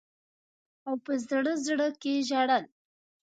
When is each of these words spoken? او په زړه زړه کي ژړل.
او 0.87 0.95
په 1.03 1.13
زړه 1.25 1.53
زړه 1.65 1.87
کي 2.01 2.13
ژړل. 2.29 2.63